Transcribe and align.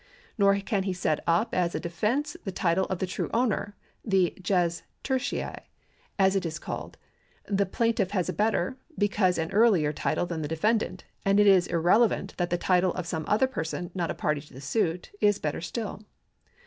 Nor 0.35 0.55
can 0.61 0.81
he 0.81 0.93
set 0.93 1.19
up 1.27 1.53
as 1.53 1.75
a 1.75 1.79
defence 1.79 2.35
the 2.43 2.51
title 2.51 2.85
of 2.85 2.97
the 2.97 3.05
true 3.05 3.29
owner— 3.35 3.75
the 4.15 4.33
jus 4.41 4.81
tertii, 5.03 5.55
as 6.17 6.35
it 6.35 6.43
is 6.43 6.57
called; 6.57 6.97
the 7.47 7.67
plaintiff 7.67 8.09
has 8.09 8.27
a 8.27 8.33
better, 8.33 8.77
because 8.97 9.37
an 9.37 9.51
earlier, 9.51 9.93
title 9.93 10.25
than 10.25 10.41
the 10.41 10.47
defendant, 10.47 11.03
and 11.23 11.39
it 11.39 11.45
is 11.45 11.67
irrelevant 11.67 12.33
that 12.37 12.49
the 12.49 12.57
title 12.57 12.95
of 12.95 13.05
some 13.05 13.25
other 13.27 13.45
person, 13.45 13.91
not 13.93 14.09
a 14.09 14.15
party 14.15 14.41
to 14.41 14.53
the 14.55 14.59
suit, 14.59 15.11
is 15.21 15.37
better 15.37 15.61
still. 15.61 16.01